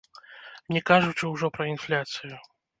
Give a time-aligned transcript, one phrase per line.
[0.77, 2.35] Не кажучы ўжо пра інфляцыю!